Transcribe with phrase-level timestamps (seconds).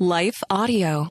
[0.00, 1.08] Life Audio.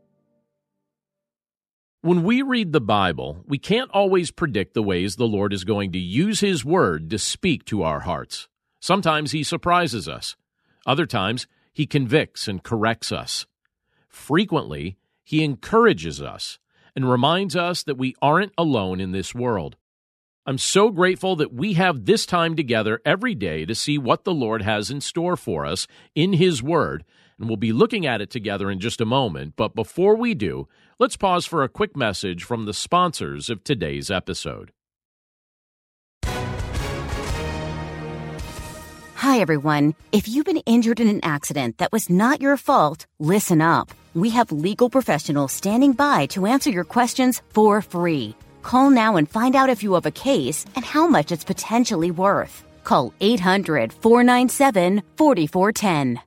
[1.99, 5.91] When we read the Bible, we can't always predict the ways the Lord is going
[5.91, 8.47] to use His Word to speak to our hearts.
[8.79, 10.37] Sometimes He surprises us,
[10.85, 13.45] other times, He convicts and corrects us.
[14.07, 16.57] Frequently, He encourages us
[16.95, 19.75] and reminds us that we aren't alone in this world.
[20.45, 24.33] I'm so grateful that we have this time together every day to see what the
[24.33, 27.03] Lord has in store for us in His Word,
[27.39, 29.53] and we'll be looking at it together in just a moment.
[29.55, 30.67] But before we do,
[30.99, 34.71] let's pause for a quick message from the sponsors of today's episode.
[39.15, 39.95] Hi, everyone.
[40.11, 43.89] If you've been injured in an accident that was not your fault, listen up.
[44.13, 48.35] We have legal professionals standing by to answer your questions for free.
[48.61, 52.11] Call now and find out if you have a case and how much it's potentially
[52.11, 52.63] worth.
[52.83, 56.26] Call 800 497 4410.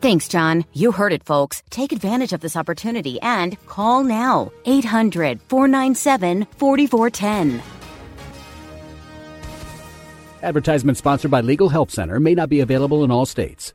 [0.00, 0.64] Thanks, John.
[0.72, 1.62] You heard it, folks.
[1.70, 4.52] Take advantage of this opportunity and call now.
[4.64, 7.62] 800 497 4410.
[10.40, 13.74] Advertisement sponsored by Legal Help Center may not be available in all states.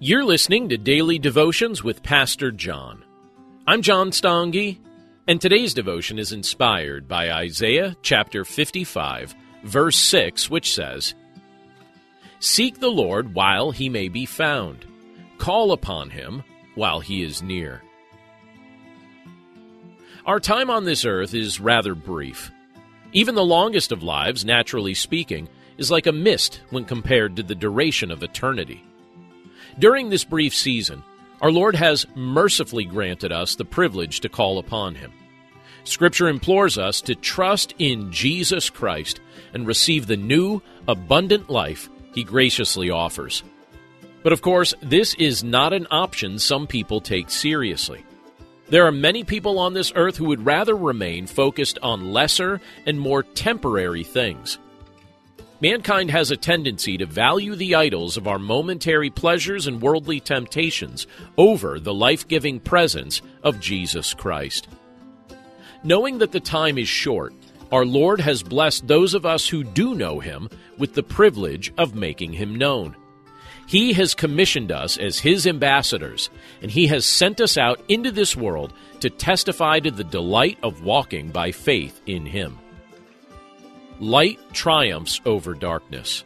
[0.00, 3.04] You're listening to Daily Devotions with Pastor John.
[3.66, 4.78] I'm John Stange,
[5.26, 9.34] and today's devotion is inspired by Isaiah chapter 55,
[9.64, 11.14] verse 6, which says,
[12.40, 14.86] Seek the Lord while he may be found,
[15.38, 16.44] call upon him
[16.76, 17.82] while he is near.
[20.24, 22.52] Our time on this earth is rather brief.
[23.12, 27.54] Even the longest of lives, naturally speaking, is like a mist when compared to the
[27.54, 28.84] duration of eternity.
[29.78, 31.02] During this brief season,
[31.40, 35.12] our Lord has mercifully granted us the privilege to call upon Him.
[35.84, 39.20] Scripture implores us to trust in Jesus Christ
[39.54, 43.42] and receive the new, abundant life He graciously offers.
[44.22, 48.04] But of course, this is not an option some people take seriously.
[48.68, 53.00] There are many people on this earth who would rather remain focused on lesser and
[53.00, 54.58] more temporary things.
[55.60, 61.06] Mankind has a tendency to value the idols of our momentary pleasures and worldly temptations
[61.36, 64.68] over the life giving presence of Jesus Christ.
[65.82, 67.32] Knowing that the time is short,
[67.70, 70.48] our Lord has blessed those of us who do know Him
[70.78, 72.96] with the privilege of making Him known.
[73.66, 76.30] He has commissioned us as His ambassadors,
[76.62, 80.82] and He has sent us out into this world to testify to the delight of
[80.82, 82.58] walking by faith in Him.
[84.00, 86.24] Light triumphs over darkness.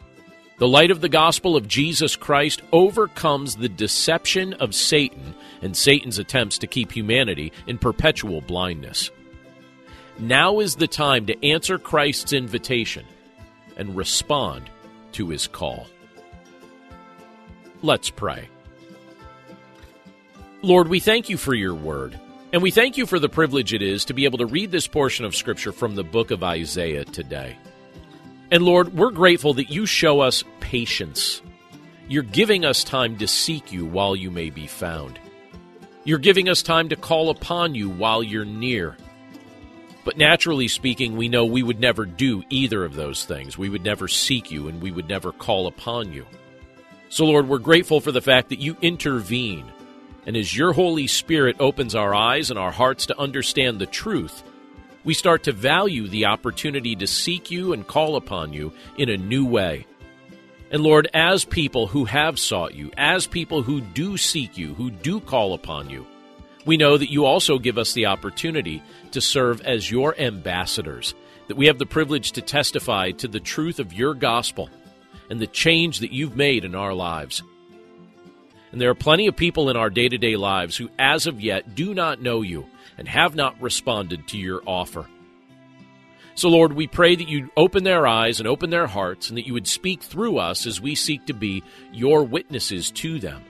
[0.59, 6.19] The light of the gospel of Jesus Christ overcomes the deception of Satan and Satan's
[6.19, 9.11] attempts to keep humanity in perpetual blindness.
[10.19, 13.05] Now is the time to answer Christ's invitation
[13.77, 14.69] and respond
[15.13, 15.87] to his call.
[17.81, 18.47] Let's pray.
[20.61, 22.17] Lord, we thank you for your word,
[22.53, 24.87] and we thank you for the privilege it is to be able to read this
[24.87, 27.57] portion of Scripture from the book of Isaiah today.
[28.51, 31.41] And Lord, we're grateful that you show us patience.
[32.07, 35.19] You're giving us time to seek you while you may be found.
[36.03, 38.95] You're giving us time to call upon you while you're near.
[40.03, 43.57] But naturally speaking, we know we would never do either of those things.
[43.57, 46.25] We would never seek you and we would never call upon you.
[47.09, 49.71] So, Lord, we're grateful for the fact that you intervene.
[50.25, 54.43] And as your Holy Spirit opens our eyes and our hearts to understand the truth,
[55.03, 59.17] we start to value the opportunity to seek you and call upon you in a
[59.17, 59.85] new way.
[60.71, 64.89] And Lord, as people who have sought you, as people who do seek you, who
[64.89, 66.07] do call upon you,
[66.65, 68.81] we know that you also give us the opportunity
[69.11, 71.13] to serve as your ambassadors,
[71.47, 74.69] that we have the privilege to testify to the truth of your gospel
[75.29, 77.43] and the change that you've made in our lives.
[78.71, 81.39] And there are plenty of people in our day to day lives who, as of
[81.39, 82.65] yet, do not know you
[82.97, 85.07] and have not responded to your offer.
[86.35, 89.45] So, Lord, we pray that you'd open their eyes and open their hearts, and that
[89.45, 93.43] you would speak through us as we seek to be your witnesses to them.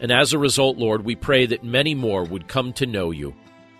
[0.00, 3.34] And as a result, Lord, we pray that many more would come to know you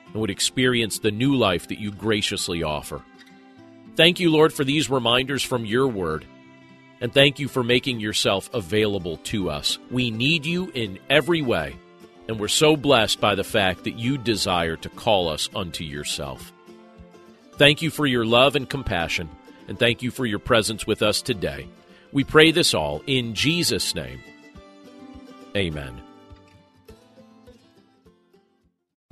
[0.06, 3.03] and would experience the new life that you graciously offer.
[3.94, 6.25] Thank you, Lord, for these reminders from your word.
[7.00, 9.79] And thank you for making yourself available to us.
[9.91, 11.76] We need you in every way.
[12.29, 16.53] And we're so blessed by the fact that you desire to call us unto yourself.
[17.53, 19.29] Thank you for your love and compassion,
[19.67, 21.67] and thank you for your presence with us today.
[22.12, 24.20] We pray this all in Jesus' name.
[25.56, 26.07] Amen.